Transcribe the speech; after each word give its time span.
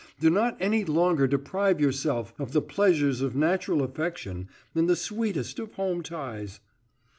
Do 0.19 0.31
not 0.31 0.57
any 0.59 0.83
longer 0.83 1.27
deprive 1.27 1.79
yourself 1.79 2.33
of 2.39 2.53
the 2.53 2.61
pleasures 2.63 3.21
of 3.21 3.35
natural 3.35 3.83
affection 3.83 4.49
and 4.73 4.89
the 4.89 4.95
sweetest 4.95 5.59
of 5.59 5.73
home 5.73 6.01
ties." 6.01 6.59